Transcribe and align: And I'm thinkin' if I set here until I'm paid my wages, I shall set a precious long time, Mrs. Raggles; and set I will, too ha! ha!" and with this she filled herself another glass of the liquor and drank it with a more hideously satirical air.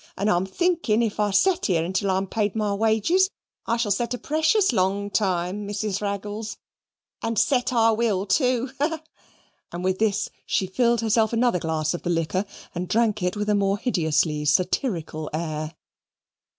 And 0.17 0.31
I'm 0.31 0.47
thinkin' 0.47 1.03
if 1.03 1.19
I 1.19 1.29
set 1.29 1.67
here 1.67 1.85
until 1.85 2.09
I'm 2.09 2.25
paid 2.25 2.55
my 2.55 2.73
wages, 2.73 3.29
I 3.67 3.77
shall 3.77 3.91
set 3.91 4.15
a 4.15 4.17
precious 4.17 4.73
long 4.73 5.11
time, 5.11 5.67
Mrs. 5.67 6.01
Raggles; 6.01 6.57
and 7.21 7.37
set 7.37 7.71
I 7.71 7.91
will, 7.91 8.25
too 8.25 8.71
ha! 8.79 8.87
ha!" 8.89 9.03
and 9.71 9.83
with 9.83 9.99
this 9.99 10.29
she 10.47 10.65
filled 10.65 11.01
herself 11.01 11.33
another 11.33 11.59
glass 11.59 11.93
of 11.93 12.01
the 12.01 12.09
liquor 12.09 12.45
and 12.73 12.87
drank 12.89 13.21
it 13.21 13.35
with 13.35 13.47
a 13.49 13.53
more 13.53 13.77
hideously 13.77 14.43
satirical 14.45 15.29
air. 15.35 15.75